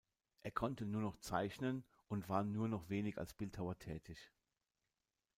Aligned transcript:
Er 0.41 0.49
konnte 0.49 0.87
nur 0.87 0.99
noch 1.01 1.19
zeichnen 1.19 1.83
und 2.07 2.27
war 2.27 2.43
nur 2.43 2.67
noch 2.67 2.89
wenig 2.89 3.19
als 3.19 3.35
Bildhauer 3.35 3.77
tätig. 3.77 4.31